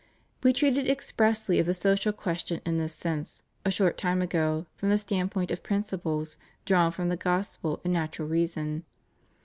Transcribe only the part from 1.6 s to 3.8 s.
the social ques tion in this sense a